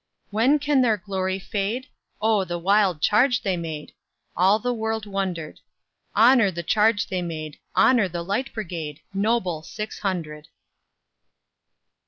When 0.31 0.57
can 0.57 0.81
their 0.81 0.97
glory 0.97 1.37
fade? 1.37 1.85
O 2.23 2.43
the 2.43 2.57
wild 2.57 3.03
charge 3.03 3.43
they 3.43 3.55
made! 3.55 3.93
All 4.35 4.57
the 4.57 4.73
world 4.73 5.05
wonder'd. 5.05 5.59
Honour 6.15 6.49
the 6.49 6.63
charge 6.63 7.05
they 7.09 7.21
made! 7.21 7.59
Honour 7.77 8.07
the 8.07 8.23
Light 8.23 8.51
Brigade, 8.51 9.01
Noble 9.13 9.61
six 9.61 9.99
hundred! 9.99 10.47